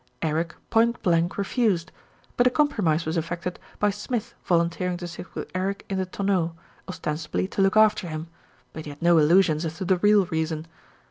Eric 0.23 0.55
point 0.71 0.99
blank 1.03 1.37
refused; 1.37 1.91
but 2.35 2.47
a 2.47 2.49
compromise 2.49 3.05
was 3.05 3.17
effected 3.17 3.59
by 3.77 3.91
Smith 3.91 4.33
volun 4.49 4.71
teering 4.71 4.97
to 4.97 5.07
sit 5.07 5.35
with 5.35 5.47
Eric 5.53 5.85
in 5.91 5.99
the 5.99 6.07
tonneau, 6.07 6.55
ostensibly 6.89 7.47
to 7.49 7.61
look 7.61 7.77
after 7.77 8.07
him; 8.07 8.25
but 8.73 8.85
he 8.85 8.89
had 8.89 9.01
no 9.03 9.19
illusions 9.19 9.63
as 9.63 9.77
to 9.77 9.85
the 9.85 9.97
real 9.97 10.25
reason. 10.25 10.65